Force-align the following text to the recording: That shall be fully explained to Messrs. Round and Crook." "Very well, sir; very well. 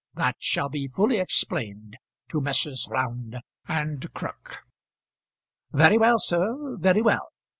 That 0.15 0.37
shall 0.39 0.67
be 0.67 0.87
fully 0.87 1.19
explained 1.19 1.95
to 2.29 2.41
Messrs. 2.41 2.87
Round 2.89 3.37
and 3.67 4.11
Crook." 4.15 4.63
"Very 5.73 5.99
well, 5.99 6.17
sir; 6.17 6.75
very 6.79 7.03
well. 7.03 7.29